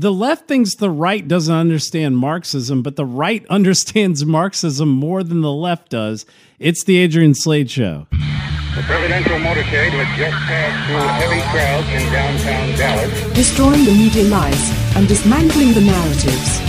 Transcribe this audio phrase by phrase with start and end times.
[0.00, 5.40] the left thinks the right doesn't understand Marxism, but the right understands Marxism more than
[5.40, 6.24] the left does.
[6.60, 8.06] It's the Adrian Slade Show.
[8.12, 13.34] The presidential motorcade had just passed through heavy crowds in downtown Dallas.
[13.34, 16.60] destroying the media lies and dismantling the narratives.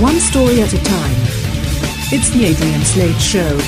[0.00, 1.14] One story at a time.
[2.12, 3.58] It's the Adrian Slade Show.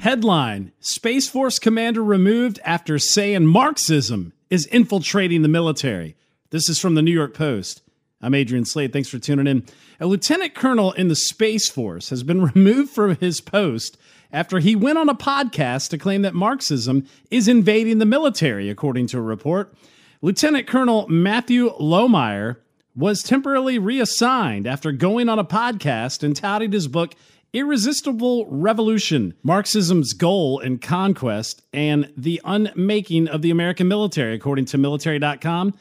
[0.00, 6.16] Headline Space Force commander removed after saying Marxism is infiltrating the military.
[6.50, 7.82] This is from the New York Post.
[8.22, 8.92] I'm Adrian Slade.
[8.92, 9.64] Thanks for tuning in.
[10.00, 13.98] A lieutenant colonel in the Space Force has been removed from his post
[14.32, 19.06] after he went on a podcast to claim that Marxism is invading the military, according
[19.08, 19.74] to a report.
[20.22, 22.56] Lieutenant Colonel Matthew Lohmeyer
[22.94, 27.14] was temporarily reassigned after going on a podcast and touted his book
[27.52, 34.78] Irresistible Revolution Marxism's Goal and Conquest and the Unmaking of the American Military, according to
[34.78, 35.74] military.com.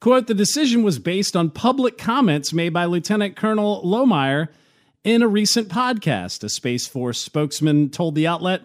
[0.00, 4.48] Quote, the decision was based on public comments made by Lieutenant Colonel Lohmeyer
[5.04, 8.62] in a recent podcast, a Space Force spokesman told the outlet.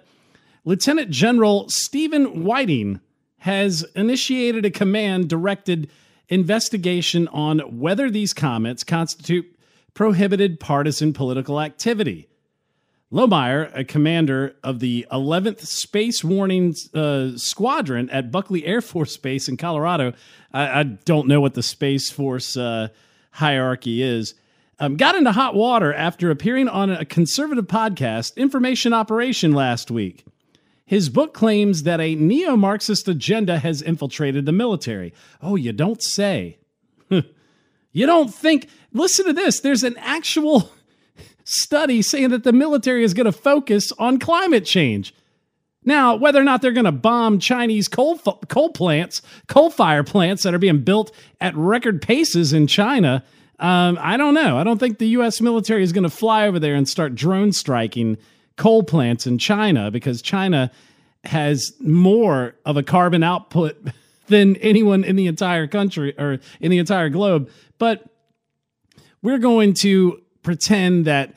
[0.64, 3.00] Lieutenant General Stephen Whiting
[3.40, 5.90] has initiated a command directed
[6.30, 9.46] investigation on whether these comments constitute
[9.94, 12.28] prohibited partisan political activity.
[13.12, 19.48] Lohmeyer, a commander of the 11th Space Warning uh, Squadron at Buckley Air Force Base
[19.48, 20.14] in Colorado,
[20.52, 22.90] I, I don't know what the Space Force uh,
[23.32, 24.34] hierarchy is,
[24.80, 30.26] um, got into hot water after appearing on a conservative podcast, Information Operation, last week.
[30.86, 35.14] His book claims that a neo Marxist agenda has infiltrated the military.
[35.42, 36.60] Oh, you don't say.
[37.10, 38.70] you don't think.
[38.94, 39.60] Listen to this.
[39.62, 40.70] There's an actual
[41.46, 45.14] study saying that the military is going to focus on climate change.
[45.86, 50.44] Now, whether or not they're going to bomb Chinese coal coal plants, coal fire plants
[50.44, 53.24] that are being built at record paces in China,
[53.60, 54.58] um, I don't know.
[54.58, 55.40] I don't think the U.S.
[55.40, 58.18] military is going to fly over there and start drone striking
[58.58, 60.72] coal plants in China because China
[61.24, 63.78] has more of a carbon output
[64.28, 67.50] than anyone in the entire country or in the entire globe.
[67.78, 68.04] But
[69.22, 71.36] we're going to pretend that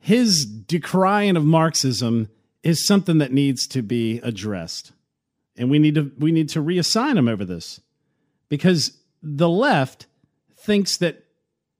[0.00, 2.28] his decrying of Marxism
[2.62, 4.92] is something that needs to be addressed.
[5.56, 7.80] And we need to we need to reassign him over this.
[8.48, 10.06] Because the left
[10.56, 11.24] thinks that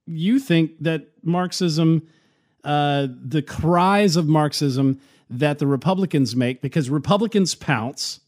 [0.07, 2.07] you think that Marxism,
[2.65, 5.01] uh, the cries of Marxism
[5.31, 8.21] that the Republicans make, because Republicans pounce.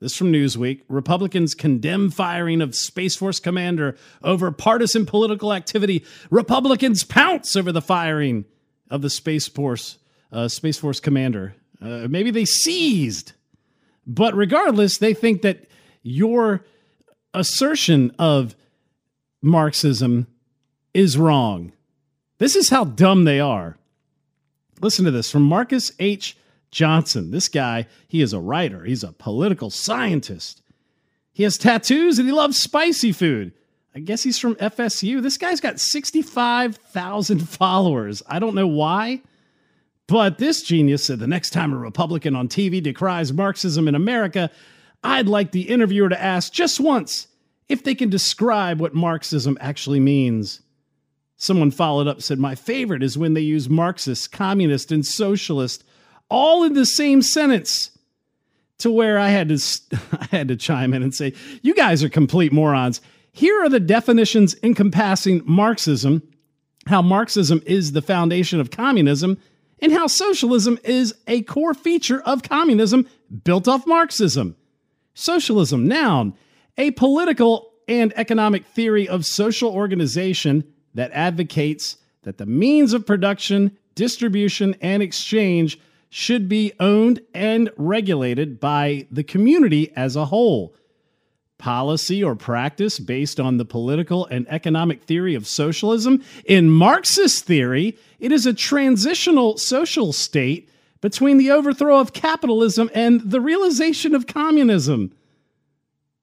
[0.00, 0.80] This from Newsweek.
[0.88, 6.04] Republicans condemn firing of Space Force commander over partisan political activity.
[6.30, 8.46] Republicans pounce over the firing
[8.90, 9.98] of the Space Force
[10.32, 11.54] uh, Space Force commander.
[11.80, 13.32] Uh, maybe they seized,
[14.06, 15.66] but regardless, they think that
[16.02, 16.64] your
[17.34, 18.54] assertion of
[19.42, 20.26] Marxism
[20.94, 21.72] is wrong.
[22.38, 23.76] This is how dumb they are.
[24.80, 26.36] Listen to this from Marcus H.
[26.70, 27.30] Johnson.
[27.30, 30.62] This guy, he is a writer, he's a political scientist.
[31.32, 33.52] He has tattoos and he loves spicy food.
[33.94, 35.22] I guess he's from FSU.
[35.22, 38.22] This guy's got 65,000 followers.
[38.26, 39.20] I don't know why,
[40.06, 44.50] but this genius said the next time a Republican on TV decries Marxism in America,
[45.02, 47.26] I'd like the interviewer to ask just once
[47.68, 50.60] if they can describe what Marxism actually means.
[51.36, 55.84] Someone followed up said, My favorite is when they use Marxist, communist, and socialist
[56.28, 57.90] all in the same sentence
[58.78, 59.58] to where I had to
[60.20, 63.00] I had to chime in and say, "You guys are complete morons.
[63.40, 66.22] Here are the definitions encompassing Marxism,
[66.84, 69.38] how Marxism is the foundation of communism,
[69.78, 73.08] and how socialism is a core feature of communism
[73.44, 74.56] built off Marxism.
[75.14, 76.34] Socialism, noun,
[76.76, 80.62] a political and economic theory of social organization
[80.92, 85.80] that advocates that the means of production, distribution, and exchange
[86.10, 90.74] should be owned and regulated by the community as a whole.
[91.60, 96.24] Policy or practice based on the political and economic theory of socialism.
[96.46, 100.68] In Marxist theory, it is a transitional social state
[101.02, 105.12] between the overthrow of capitalism and the realization of communism.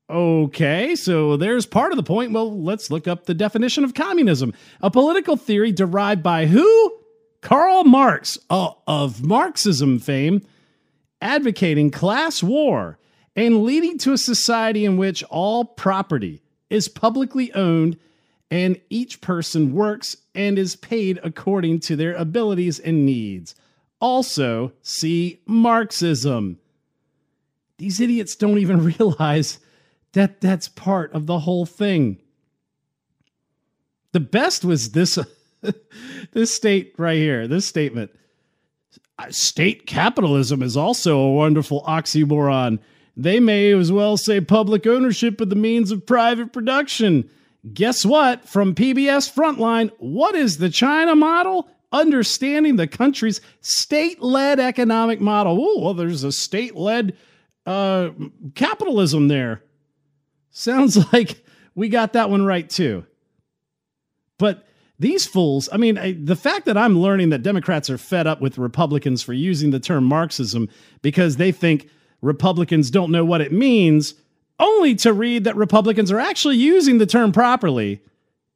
[0.10, 2.31] Okay, so there's part of the point.
[2.31, 4.54] Well, let's look up the definition of communism.
[4.81, 6.98] A political theory derived by who?
[7.42, 10.42] Karl Marx uh, of Marxism fame,
[11.22, 12.98] advocating class war
[13.38, 16.42] and leading to a society in which all property
[16.72, 17.98] is publicly owned
[18.50, 23.54] and each person works and is paid according to their abilities and needs.
[24.01, 26.57] Also, see Marxism.
[27.78, 29.60] These idiots don't even realize
[30.13, 32.19] That that's part of the whole thing.
[34.13, 35.19] The best was this
[36.31, 38.12] this state right here, this statement.
[39.19, 42.80] Uh, state capitalism is also a wonderful oxymoron.
[43.19, 47.28] They may as well say public ownership of the means of private production.
[47.74, 48.48] Guess what?
[48.48, 51.68] From PBS Frontline, what is the China model?
[51.92, 55.58] Understanding the country's state led economic model.
[55.60, 57.18] Oh, well, there's a state led
[57.66, 58.12] uh,
[58.54, 59.63] capitalism there.
[60.52, 61.44] Sounds like
[61.74, 63.04] we got that one right too.
[64.38, 64.68] But
[65.00, 68.42] these fools, I mean, I, the fact that I'm learning that Democrats are fed up
[68.42, 70.70] with Republicans for using the term Marxism
[71.02, 71.90] because they think
[72.22, 74.16] Republicans don't know what it means,
[74.60, 78.02] only to read that Republicans are actually using the term properly.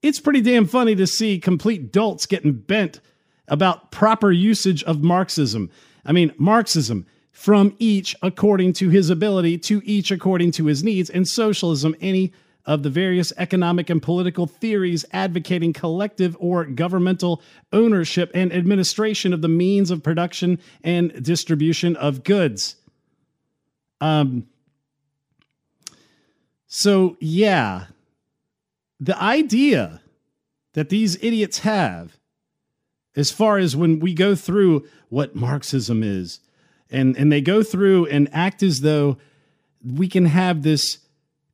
[0.02, 3.00] It's pretty damn funny to see complete dolts getting bent
[3.48, 5.70] about proper usage of Marxism.
[6.06, 11.10] I mean, Marxism, from each according to his ability, to each according to his needs,
[11.10, 12.34] and socialism, any
[12.66, 17.42] of the various economic and political theories advocating collective or governmental
[17.74, 22.76] ownership and administration of the means of production and distribution of goods.
[24.02, 24.48] Um,
[26.68, 27.86] so, yeah,
[29.00, 30.02] the idea
[30.74, 32.18] that these idiots have,
[33.16, 36.40] as far as when we go through what Marxism is,
[36.90, 39.18] and, and they go through and act as though
[39.84, 41.00] we can have this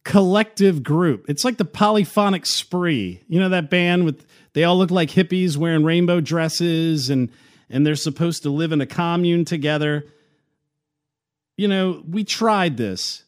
[0.03, 1.25] collective group.
[1.27, 3.23] It's like the polyphonic spree.
[3.27, 7.29] You know that band with they all look like hippies wearing rainbow dresses and
[7.69, 10.05] and they're supposed to live in a commune together.
[11.57, 13.24] You know, we tried this.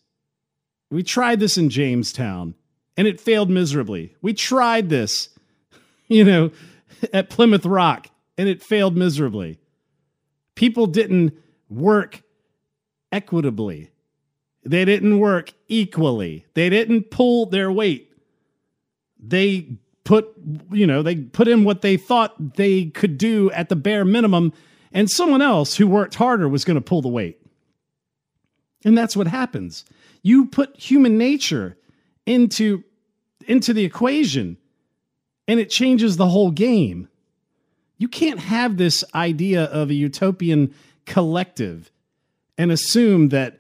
[0.92, 2.56] We tried this in Jamestown
[2.96, 4.16] and it failed miserably.
[4.22, 5.30] We tried this,
[6.08, 6.52] you know,
[7.12, 9.60] at Plymouth Rock and it failed miserably.
[10.56, 11.34] People didn't
[11.70, 12.22] work
[13.12, 13.92] equitably.
[14.64, 16.46] They didn't work equally.
[16.54, 18.12] They didn't pull their weight.
[19.20, 20.34] They put,
[20.72, 24.54] you know, they put in what they thought they could do at the bare minimum,
[24.92, 27.40] and someone else who worked harder was going to pull the weight.
[28.86, 29.86] And that's what happens.
[30.22, 31.78] You put human nature
[32.26, 32.84] into
[33.48, 34.58] into the equation
[35.48, 37.08] and it changes the whole game.
[37.98, 40.74] You can't have this idea of a utopian
[41.06, 41.92] collective
[42.58, 43.60] and assume that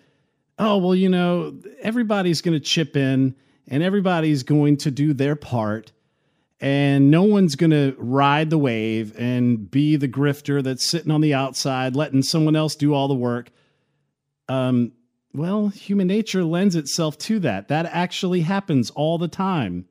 [0.61, 3.33] oh, well, you know, everybody's going to chip in
[3.69, 5.93] and everybody's going to do their part
[6.61, 11.21] and no one's going to ride the wave and be the grifter that's sitting on
[11.21, 13.49] the outside letting someone else do all the work.
[14.49, 14.91] Um,
[15.33, 17.67] well, human nature lends itself to that.
[17.67, 19.85] That actually happens all the time.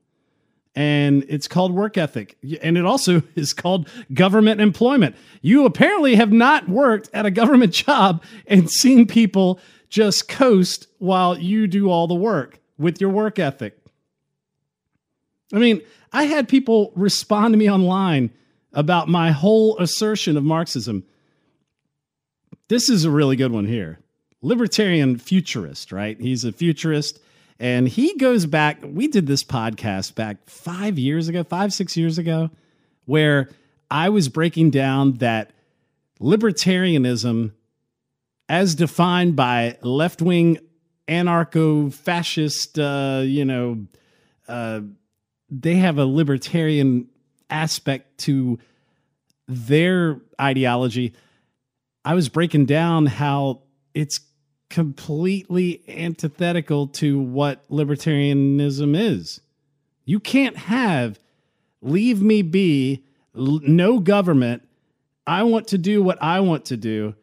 [0.75, 2.37] And it's called work ethic.
[2.61, 5.15] And it also is called government employment.
[5.41, 9.59] You apparently have not worked at a government job and seen people
[9.89, 13.75] just coast while you do all the work with your work ethic.
[15.53, 15.81] I mean,
[16.13, 18.31] I had people respond to me online
[18.71, 21.03] about my whole assertion of Marxism.
[22.67, 23.99] This is a really good one here.
[24.41, 26.19] Libertarian futurist, right?
[26.19, 27.19] He's a futurist
[27.59, 28.79] and he goes back.
[28.83, 32.49] We did this podcast back five years ago, five, six years ago,
[33.05, 33.49] where
[33.91, 35.51] I was breaking down that
[36.21, 37.51] libertarianism
[38.47, 40.57] as defined by left wing
[41.07, 43.85] anarcho fascist, uh, you know,
[44.47, 44.81] uh,
[45.49, 47.09] they have a libertarian
[47.49, 48.59] aspect to
[49.47, 51.13] their ideology.
[52.05, 54.19] I was breaking down how it's
[54.69, 59.41] completely antithetical to what libertarianism is.
[60.05, 61.19] You can't have
[61.81, 64.67] leave me be, no government.
[65.25, 67.15] I want to do what I want to do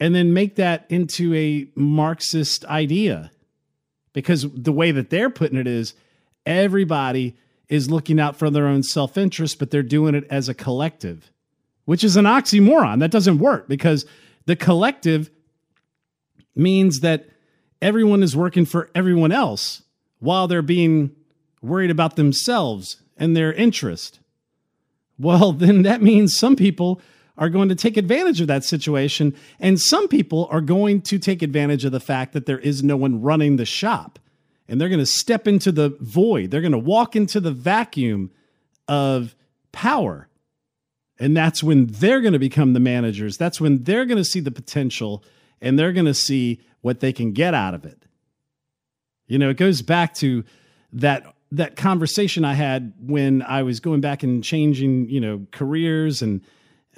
[0.00, 3.30] and then make that into a Marxist idea.
[4.12, 5.94] Because the way that they're putting it is
[6.44, 7.36] everybody
[7.68, 11.30] is looking out for their own self interest, but they're doing it as a collective,
[11.84, 13.00] which is an oxymoron.
[13.00, 14.06] That doesn't work because
[14.46, 15.30] the collective
[16.54, 17.26] means that
[17.80, 19.82] everyone is working for everyone else
[20.18, 21.14] while they're being
[21.62, 24.20] worried about themselves and their interest.
[25.18, 27.00] Well, then that means some people
[27.36, 29.34] are going to take advantage of that situation.
[29.60, 32.96] And some people are going to take advantage of the fact that there is no
[32.96, 34.18] one running the shop.
[34.68, 38.30] And they're going to step into the void, they're going to walk into the vacuum
[38.86, 39.34] of
[39.72, 40.28] power.
[41.20, 43.36] And that's when they're going to become the managers.
[43.36, 45.24] That's when they're going to see the potential
[45.60, 48.02] and they're going to see what they can get out of it.
[49.26, 50.44] You know, it goes back to
[50.92, 56.20] that that conversation I had when I was going back and changing, you know, careers
[56.20, 56.42] and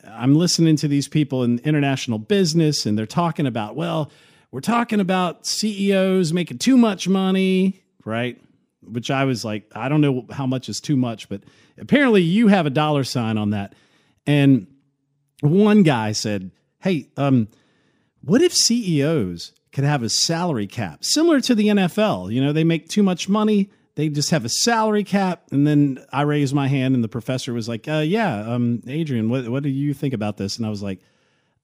[0.04, 4.10] I'm listening to these people in international business and they're talking about, well,
[4.50, 8.40] we're talking about CEOs making too much money, right?
[8.82, 11.42] Which I was like, I don't know how much is too much, but
[11.78, 13.74] apparently you have a dollar sign on that.
[14.26, 14.66] And
[15.42, 16.50] one guy said,
[16.80, 17.48] Hey, um,
[18.22, 22.32] what if CEOs could have a salary cap similar to the NFL?
[22.32, 25.44] You know, they make too much money, they just have a salary cap.
[25.50, 29.28] And then I raised my hand, and the professor was like, uh, Yeah, um, Adrian,
[29.28, 30.56] what, what do you think about this?
[30.56, 31.00] And I was like,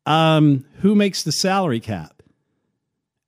[0.04, 2.22] um, Who makes the salary cap?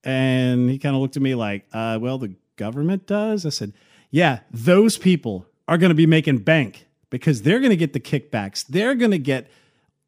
[0.05, 3.47] And he kind of looked at me like, uh, Well, the government does.
[3.47, 3.73] I said,
[4.11, 8.01] Yeah, those people are going to be making bank because they're going to get the
[8.01, 8.67] kickbacks.
[8.67, 9.51] They're going to get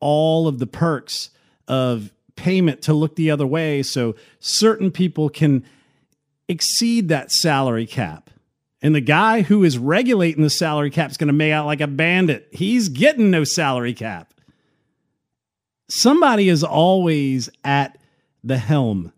[0.00, 1.30] all of the perks
[1.68, 5.62] of payment to look the other way so certain people can
[6.48, 8.30] exceed that salary cap.
[8.82, 11.82] And the guy who is regulating the salary cap is going to make out like
[11.82, 12.48] a bandit.
[12.50, 14.32] He's getting no salary cap.
[15.90, 17.98] Somebody is always at
[18.42, 19.12] the helm.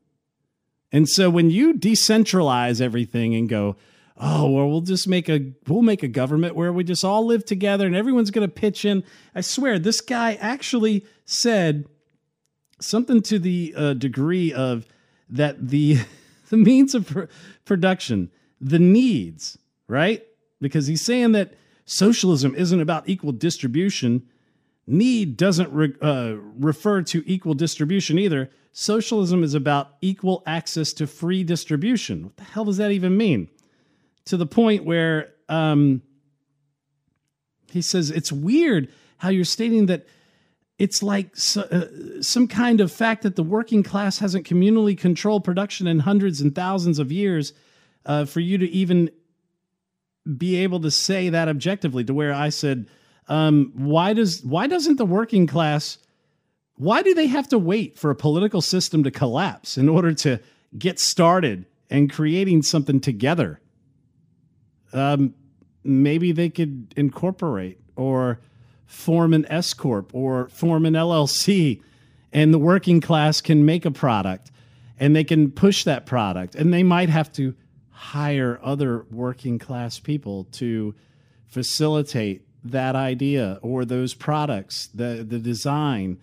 [0.91, 3.77] And so when you decentralize everything and go,
[4.21, 7.45] oh well we'll just make a we'll make a government where we just all live
[7.45, 9.03] together and everyone's going to pitch in
[9.35, 11.87] i swear this guy actually said
[12.83, 14.87] something to the uh, degree of
[15.31, 15.99] that the
[16.51, 17.25] the means of pr-
[17.65, 19.59] production the needs
[19.93, 20.27] right?
[20.61, 21.53] Because he's saying that
[21.85, 24.27] socialism isn't about equal distribution.
[24.87, 28.51] Need doesn't re- uh, refer to equal distribution either.
[28.73, 32.25] Socialism is about equal access to free distribution.
[32.25, 33.49] What the hell does that even mean?
[34.27, 36.01] To the point where um,
[37.71, 40.07] he says it's weird how you're stating that
[40.83, 45.45] it's like so, uh, some kind of fact that the working class hasn't communally controlled
[45.45, 47.53] production in hundreds and thousands of years
[48.07, 49.11] uh, for you to even
[50.37, 52.87] be able to say that objectively to where i said
[53.29, 55.99] um, why does why doesn't the working class
[56.77, 60.41] why do they have to wait for a political system to collapse in order to
[60.77, 63.61] get started and creating something together?
[64.93, 65.35] Um,
[65.85, 68.41] maybe they could incorporate or
[68.93, 71.83] form an S corp or form an LLC,
[72.33, 74.51] and the working class can make a product
[74.99, 77.55] and they can push that product, and they might have to
[77.91, 80.95] hire other working class people to
[81.49, 86.19] facilitate that idea or those products, the the design.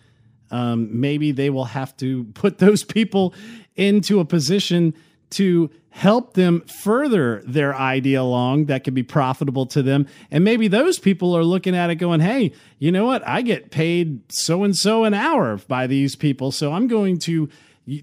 [0.51, 3.33] Um, maybe they will have to put those people
[3.75, 4.93] into a position
[5.31, 10.07] to help them further their idea along that could be profitable to them.
[10.31, 13.27] And maybe those people are looking at it going, hey, you know what?
[13.27, 16.51] I get paid so and so an hour by these people.
[16.51, 17.49] So I'm going to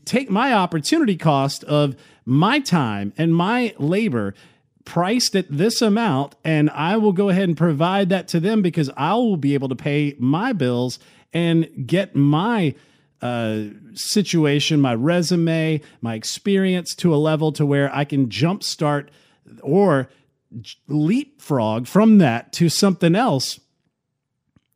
[0.05, 4.35] take my opportunity cost of my time and my labor
[4.85, 8.91] priced at this amount and I will go ahead and provide that to them because
[8.97, 10.99] I will be able to pay my bills
[11.33, 12.75] and get my
[13.23, 19.09] uh, situation, my resume, my experience to a level to where I can jumpstart
[19.63, 20.09] or
[20.89, 23.61] leapfrog from that to something else.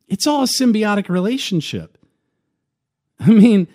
[0.07, 1.97] It's all a symbiotic relationship.
[3.19, 3.67] I mean,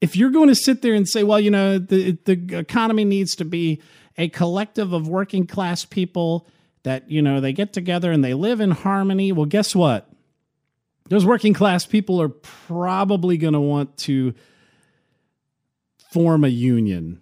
[0.00, 3.36] if you're going to sit there and say, well, you know, the, the economy needs
[3.36, 3.80] to be
[4.18, 6.46] a collective of working class people
[6.82, 10.11] that, you know, they get together and they live in harmony, well, guess what?
[11.12, 14.32] Those working class people are probably going to want to
[16.10, 17.20] form a union.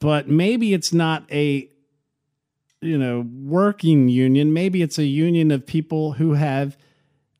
[0.00, 1.70] But maybe it's not a
[2.82, 4.52] you know working union.
[4.52, 6.76] Maybe it's a union of people who have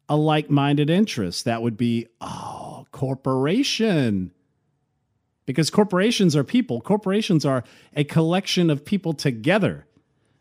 [0.08, 1.44] a like-minded interest.
[1.44, 4.32] That would be oh corporation.
[5.44, 6.80] Because corporations are people.
[6.80, 9.84] Corporations are a collection of people together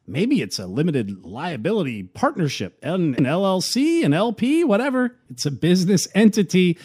[0.05, 5.15] Maybe it's a limited liability partnership, an, an LLC, an LP, whatever.
[5.29, 6.77] It's a business entity,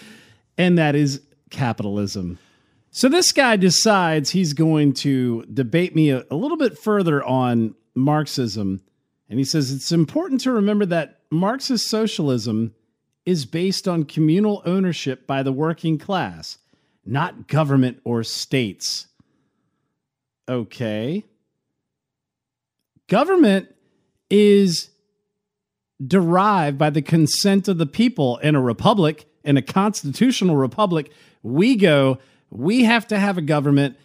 [0.56, 2.38] and that is capitalism.
[2.90, 7.75] So this guy decides he's going to debate me a, a little bit further on
[7.94, 8.82] Marxism.
[9.28, 12.75] And he says it's important to remember that Marxist socialism
[13.26, 16.58] is based on communal ownership by the working class,
[17.04, 19.08] not government or states.
[20.48, 21.25] Okay.
[23.08, 23.74] Government
[24.30, 24.90] is
[26.04, 31.10] derived by the consent of the people in a republic, in a constitutional republic.
[31.42, 32.18] We go,
[32.50, 33.96] we have to have a government.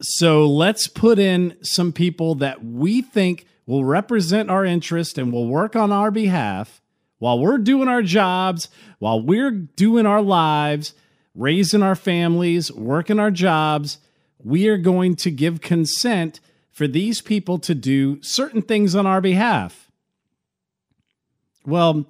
[0.00, 5.46] So let's put in some people that we think will represent our interest and will
[5.46, 6.80] work on our behalf
[7.18, 10.94] while we're doing our jobs, while we're doing our lives,
[11.34, 13.98] raising our families, working our jobs.
[14.42, 16.40] We are going to give consent
[16.72, 19.90] for these people to do certain things on our behalf.
[21.64, 22.06] Well,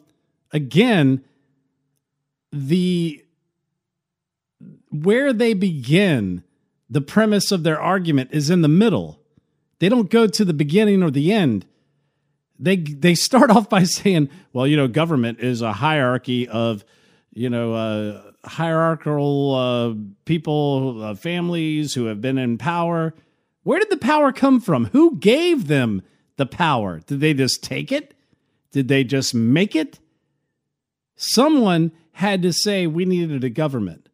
[0.52, 1.24] again,
[2.52, 3.22] the
[4.90, 6.44] where they begin,
[6.88, 9.18] the premise of their argument is in the middle.
[9.80, 11.66] They don't go to the beginning or the end.
[12.58, 16.84] They they start off by saying, well, you know, government is a hierarchy of,
[17.34, 23.12] you know, uh, hierarchical uh, people, uh, families who have been in power.
[23.62, 24.86] Where did the power come from?
[24.86, 26.02] Who gave them
[26.36, 27.00] the power?
[27.00, 28.14] Did they just take it?
[28.72, 29.98] Did they just make it?
[31.16, 34.08] Someone had to say we needed a government,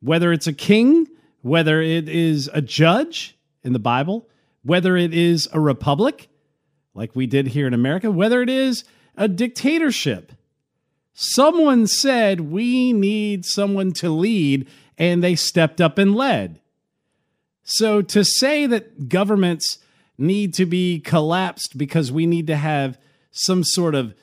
[0.00, 1.08] whether it's a king,
[1.42, 4.28] whether it is a judge in the Bible,
[4.62, 6.28] whether it is a republic,
[6.94, 8.84] like we did here in America, whether it is
[9.16, 10.32] a dictatorship.
[11.12, 16.60] Someone said we need someone to lead, and they stepped up and led.
[17.64, 19.78] So to say that governments
[20.18, 22.98] need to be collapsed because we need to have
[23.32, 24.14] some sort of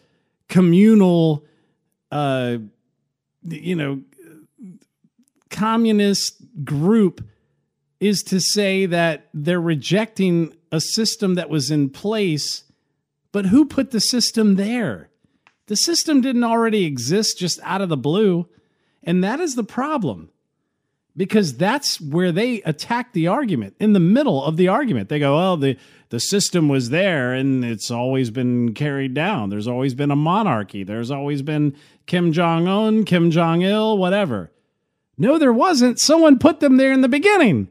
[0.47, 1.43] communal,
[2.11, 2.57] uh,
[3.43, 4.01] you know,
[5.49, 7.27] communist group
[7.99, 12.63] is to say that they're rejecting a system that was in place.
[13.31, 15.09] But who put the system there?
[15.67, 18.47] The system didn't already exist just out of the blue.
[19.03, 20.29] And that is the problem
[21.21, 25.07] because that's where they attack the argument in the middle of the argument.
[25.07, 25.77] They go, "Well, the
[26.09, 29.51] the system was there and it's always been carried down.
[29.51, 30.83] There's always been a monarchy.
[30.83, 31.75] There's always been
[32.07, 34.49] Kim Jong Un, Kim Jong Il, whatever."
[35.15, 35.99] No, there wasn't.
[35.99, 37.67] Someone put them there in the beginning.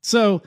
[0.00, 0.40] So,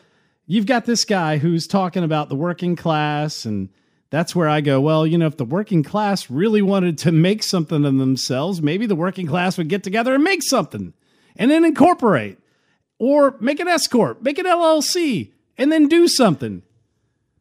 [0.47, 3.69] you've got this guy who's talking about the working class and
[4.09, 7.43] that's where I go, well, you know, if the working class really wanted to make
[7.43, 10.93] something of themselves, maybe the working class would get together and make something
[11.35, 12.37] and then incorporate
[12.99, 16.63] or make an S Corp, make an LLC, and then do something.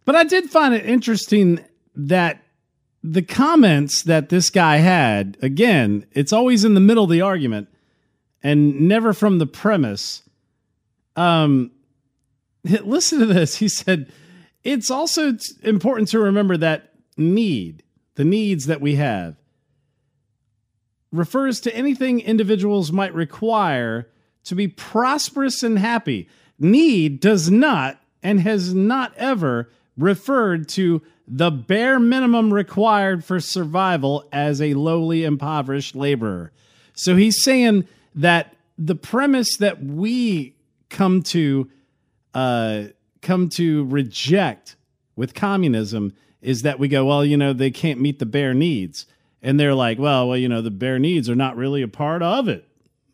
[0.05, 2.43] But I did find it interesting that
[3.03, 7.69] the comments that this guy had, again, it's always in the middle of the argument
[8.43, 10.23] and never from the premise.
[11.17, 11.73] Um,
[12.65, 13.57] listen to this.
[13.57, 14.13] He said,
[14.65, 17.83] it's also important to remember that need,
[18.15, 19.37] the needs that we have,
[21.13, 24.09] refers to anything individuals might require
[24.45, 26.29] to be prosperous and happy.
[26.59, 34.29] Need does not and has not ever referred to the bare minimum required for survival
[34.33, 36.53] as a lowly, impoverished laborer.
[36.95, 40.57] So he's saying that the premise that we
[40.89, 41.71] come to
[42.35, 42.85] uh,
[43.21, 44.77] come to reject
[45.17, 49.07] with communism is that we go, well, you know, they can't meet the bare needs.
[49.43, 52.23] And they're like, well, well, you know, the bare needs are not really a part
[52.23, 52.67] of it.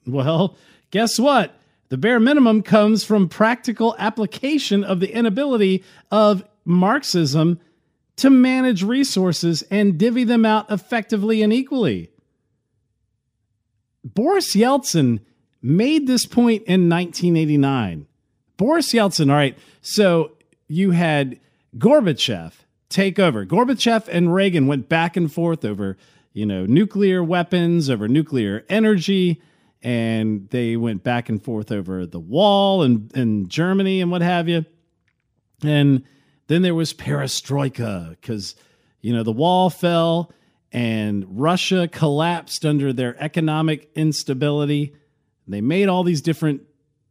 [0.06, 0.56] Well,
[0.90, 1.54] guess what?
[1.88, 7.60] The bare minimum comes from practical application of the inability of Marxism
[8.16, 12.10] to manage resources and divvy them out effectively and equally.
[14.04, 15.20] Boris Yeltsin
[15.62, 18.06] made this point in 1989.
[18.56, 20.32] Boris Yeltsin, all right, so
[20.66, 21.38] you had
[21.76, 22.52] Gorbachev
[22.88, 23.46] take over.
[23.46, 25.96] Gorbachev and Reagan went back and forth over,
[26.38, 29.42] you know, nuclear weapons, over nuclear energy,
[29.82, 34.48] and they went back and forth over the wall and in Germany and what have
[34.48, 34.64] you.
[35.64, 36.04] And
[36.46, 38.54] then there was perestroika because,
[39.00, 40.30] you know, the wall fell
[40.70, 44.94] and Russia collapsed under their economic instability.
[45.48, 46.62] They made all these different,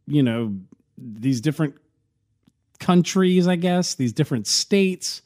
[0.06, 0.56] you know,
[0.96, 1.76] these different
[2.80, 5.20] countries, I guess, these different states.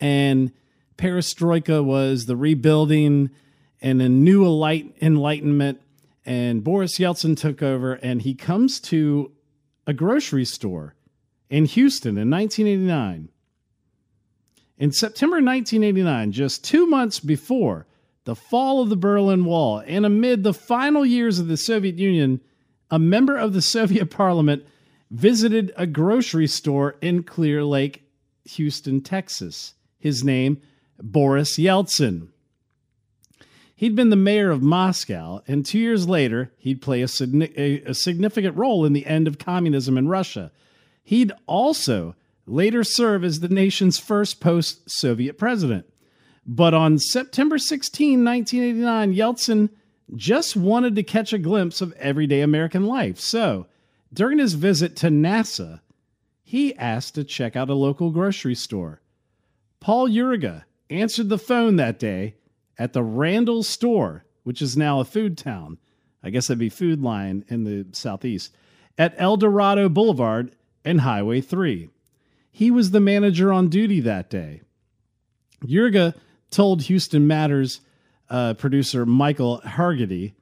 [0.00, 0.52] And
[0.96, 3.30] perestroika was the rebuilding
[3.80, 5.80] and a new enlightenment.
[6.24, 9.32] And Boris Yeltsin took over, and he comes to
[9.86, 10.94] a grocery store
[11.50, 13.28] in Houston in 1989.
[14.78, 17.86] In September 1989, just two months before
[18.24, 22.40] the fall of the Berlin Wall, and amid the final years of the Soviet Union,
[22.90, 24.64] a member of the Soviet parliament
[25.10, 28.04] visited a grocery store in Clear Lake,
[28.44, 29.74] Houston, Texas.
[29.98, 30.60] His name,
[31.02, 32.28] Boris Yeltsin.
[33.74, 38.56] He'd been the mayor of Moscow, and two years later, he'd play a, a, significant
[38.56, 40.52] role in the end of communism in Russia.
[41.02, 42.14] He'd also
[42.46, 45.86] later serve as the nation's first post Soviet president.
[46.46, 49.70] But on September 16, 1989, Yeltsin
[50.14, 53.18] just wanted to catch a glimpse of everyday American life.
[53.18, 53.66] So
[54.12, 55.80] during his visit to NASA,
[56.44, 59.00] he asked to check out a local grocery store.
[59.80, 62.34] Paul Uriga answered the phone that day
[62.78, 65.78] at the Randall store, which is now a food town.
[66.22, 68.54] I guess that'd be Food Lion in the southeast,
[68.96, 71.88] at El Dorado Boulevard and Highway 3.
[72.50, 74.62] He was the manager on duty that day.
[75.64, 76.14] Uriga
[76.50, 77.80] told Houston Matters
[78.28, 80.34] uh, producer Michael Hagerty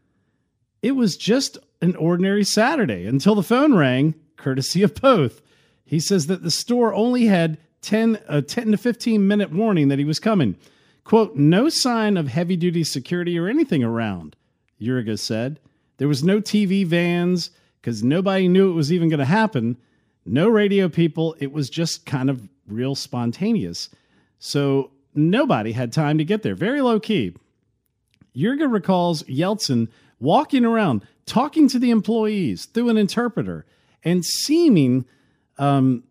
[0.82, 5.42] it was just an ordinary Saturday until the phone rang, courtesy of both.
[5.84, 9.98] He says that the store only had 10, a 10 to 15 minute warning that
[9.98, 10.56] he was coming.
[11.04, 14.36] Quote, no sign of heavy duty security or anything around,
[14.80, 15.58] Uriga said.
[15.96, 19.76] There was no TV vans because nobody knew it was even going to happen.
[20.24, 21.34] No radio people.
[21.38, 23.88] It was just kind of real spontaneous.
[24.38, 26.54] So nobody had time to get there.
[26.54, 27.34] Very low key.
[28.36, 29.88] Uriga recalls Yeltsin
[30.20, 33.66] walking around, talking to the employees through an interpreter,
[34.04, 35.04] and seeming
[35.58, 36.04] um,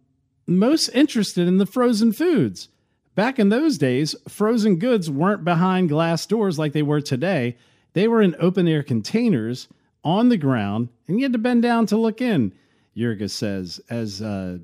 [0.58, 2.70] most interested in the frozen foods.
[3.16, 7.58] Back in those days, frozen goods weren't behind glass doors like they were today.
[7.94, 9.68] They were in open air containers
[10.04, 12.54] on the ground, and you had to bend down to look in,
[12.96, 14.60] Uriga says, as uh,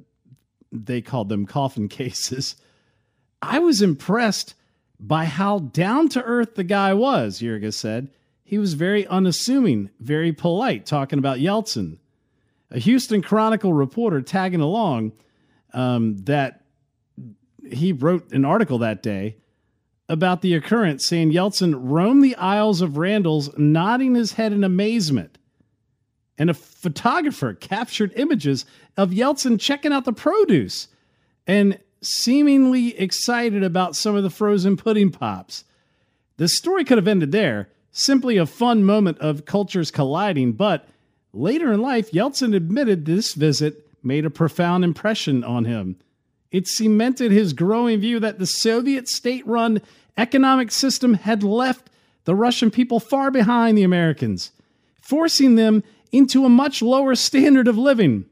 [0.71, 2.55] they called them coffin cases.
[3.41, 4.55] I was impressed
[4.99, 8.09] by how down to earth the guy was, Uriga said.
[8.43, 11.97] He was very unassuming, very polite, talking about Yeltsin
[12.71, 15.13] a Houston Chronicle reporter tagging along
[15.75, 16.61] um, that
[17.69, 19.35] he wrote an article that day
[20.07, 25.37] about the occurrence, saying Yeltsin roamed the aisles of Randall's, nodding his head in amazement.
[26.37, 28.65] And a photographer captured images
[28.97, 30.87] of Yeltsin checking out the produce
[31.47, 35.63] and seemingly excited about some of the frozen pudding pops.
[36.37, 40.87] The story could have ended there, simply a fun moment of cultures colliding, but
[41.35, 45.97] Later in life, Yeltsin admitted this visit made a profound impression on him.
[46.51, 49.81] It cemented his growing view that the Soviet state run
[50.15, 51.89] economic system had left
[52.23, 54.51] the Russian people far behind the Americans,
[55.01, 58.25] forcing them into a much lower standard of living.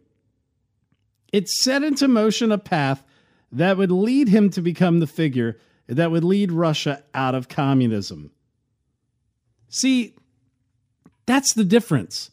[1.31, 3.03] It set into motion a path
[3.51, 8.31] that would lead him to become the figure that would lead Russia out of communism.
[9.69, 10.15] See,
[11.25, 12.31] that's the difference.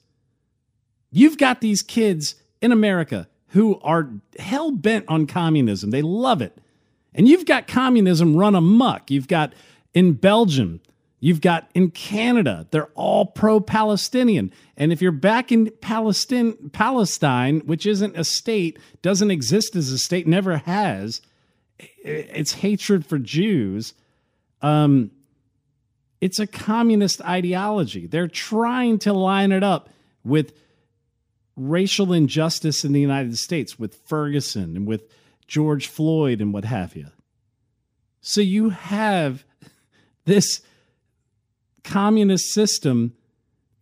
[1.11, 5.91] You've got these kids in America who are hell bent on communism.
[5.91, 6.57] They love it.
[7.15, 9.11] And you've got communism run amok.
[9.11, 9.53] You've got
[9.93, 10.81] in Belgium,
[11.19, 14.53] you've got in Canada, they're all pro Palestinian.
[14.77, 19.99] And if you're back in Palestine, Palestine, which isn't a state, doesn't exist as a
[19.99, 21.21] state, never has,
[21.79, 23.95] it's hatred for Jews.
[24.63, 25.11] Um,
[26.21, 28.07] it's a communist ideology.
[28.07, 29.89] They're trying to line it up
[30.23, 30.53] with
[31.61, 35.03] racial injustice in the United States with Ferguson and with
[35.47, 37.09] George Floyd and what have you.
[38.21, 39.45] So you have
[40.25, 40.63] this
[41.85, 43.15] communist system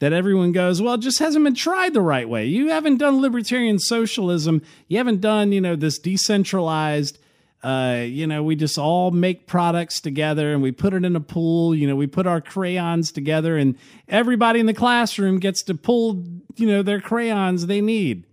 [0.00, 2.46] that everyone goes, well, it just hasn't been tried the right way.
[2.46, 4.62] You haven't done libertarian socialism.
[4.86, 7.18] You haven't done, you know, this decentralized
[7.62, 11.20] uh, you know, we just all make products together and we put it in a
[11.20, 11.74] pool.
[11.74, 13.76] You know, we put our crayons together and
[14.08, 16.24] everybody in the classroom gets to pull,
[16.56, 18.24] you know, their crayons they need.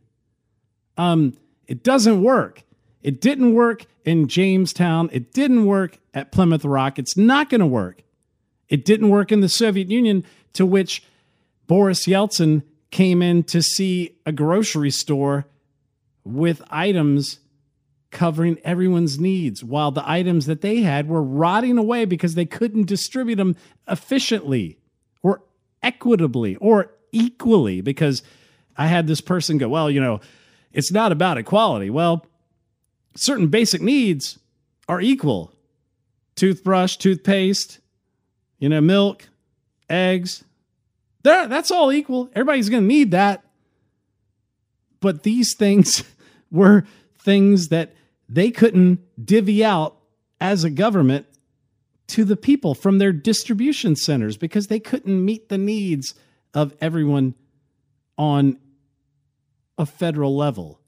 [0.98, 1.34] Um,
[1.68, 2.64] it doesn't work.
[3.02, 5.10] It didn't work in Jamestown.
[5.12, 7.00] It didn't work at Plymouth Rock.
[7.00, 8.04] It's not going to work.
[8.70, 11.04] It didn't work in the Soviet Union, to which
[11.68, 15.46] Boris Yeltsin came in to see a grocery store
[16.24, 17.40] with items
[18.16, 22.88] covering everyone's needs while the items that they had were rotting away because they couldn't
[22.88, 23.58] distribute them
[23.90, 24.80] efficiently
[25.22, 25.44] or
[25.84, 28.24] equitably or equally because
[28.78, 30.22] I had this person go, well, you know,
[30.72, 31.90] it's not about equality.
[31.90, 32.26] Well,
[33.16, 34.40] certain basic needs
[34.88, 35.52] are equal
[36.36, 37.80] toothbrush, toothpaste,
[38.60, 39.28] you know, milk,
[39.90, 40.46] eggs.
[41.24, 42.30] That's all equal.
[42.34, 43.44] Everybody's going to need that.
[45.02, 46.04] But these things
[46.52, 46.86] were
[47.20, 47.95] things that
[48.28, 49.98] they couldn't divvy out
[50.40, 51.26] as a government
[52.08, 56.14] to the people from their distribution centers because they couldn't meet the needs
[56.54, 57.34] of everyone
[58.18, 58.58] on
[59.78, 60.80] a federal level.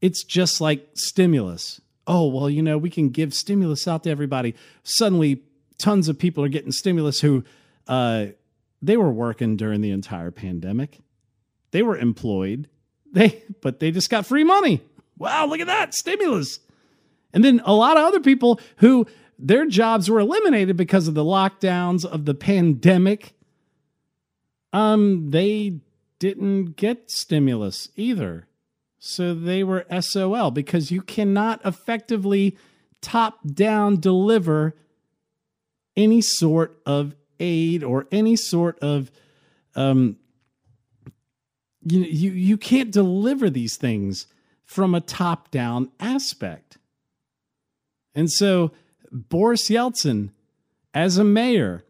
[0.00, 1.80] It's just like stimulus.
[2.06, 4.54] Oh, well, you know, we can give stimulus out to everybody.
[4.82, 5.42] Suddenly,
[5.78, 7.44] tons of people are getting stimulus who
[7.86, 8.26] uh,
[8.80, 10.98] they were working during the entire pandemic.
[11.70, 12.68] They were employed.
[13.12, 14.80] They but they just got free money.
[15.18, 16.58] Wow, look at that stimulus.
[17.32, 19.06] And then a lot of other people who
[19.38, 23.34] their jobs were eliminated because of the lockdowns of the pandemic.
[24.72, 25.80] Um, they
[26.18, 28.46] didn't get stimulus either.
[28.98, 32.56] So they were SOL because you cannot effectively
[33.00, 34.76] top down deliver
[35.96, 39.10] any sort of aid or any sort of
[39.74, 40.16] um
[41.84, 44.26] you you you can't deliver these things
[44.64, 46.71] from a top down aspect.
[48.14, 48.72] And so
[49.10, 50.30] Boris Yeltsin,
[50.94, 51.84] as a mayor,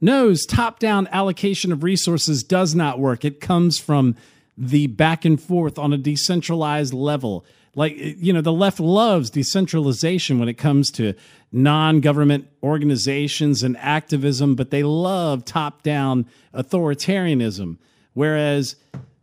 [0.00, 3.24] knows top down allocation of resources does not work.
[3.24, 4.16] It comes from
[4.56, 7.44] the back and forth on a decentralized level.
[7.74, 11.14] Like, you know, the left loves decentralization when it comes to
[11.52, 17.78] non government organizations and activism, but they love top down authoritarianism.
[18.12, 18.76] Whereas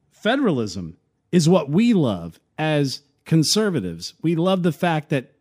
[0.10, 0.98] federalism
[1.32, 4.16] is what we love as conservatives.
[4.24, 5.32] We love the fact that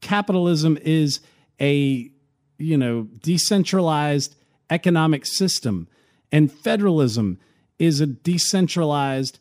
[0.00, 1.20] capitalism is
[1.60, 2.10] a,
[2.58, 4.34] you know, decentralized
[4.70, 5.88] economic system
[6.32, 7.38] and federalism
[7.78, 9.38] is a decentralized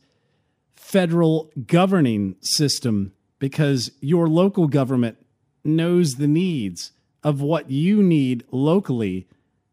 [0.75, 5.17] federal governing system because your local government
[5.63, 6.91] knows the needs
[7.23, 9.27] of what you need locally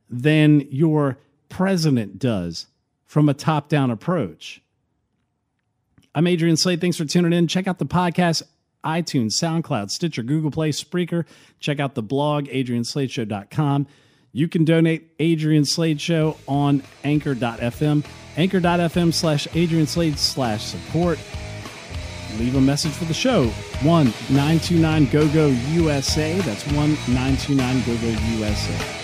[0.09, 1.19] than your
[1.49, 2.67] president does
[3.05, 4.63] from a top down approach.
[6.15, 6.81] I'm Adrian Slade.
[6.81, 7.47] Thanks for tuning in.
[7.47, 8.43] Check out the podcast,
[8.85, 11.25] iTunes, SoundCloud, Stitcher, Google Play, Spreaker.
[11.61, 13.87] Check out the blog, adriansladeshow.com.
[14.33, 18.05] You can donate Adrian Slade Show on anchor.fm,
[18.37, 21.19] anchor.fm slash Adrian Slade slash support.
[22.39, 23.49] Leave a message for the show.
[23.83, 26.39] 1 929 GO GO USA.
[26.41, 29.02] That's 1 929 GO GO USA.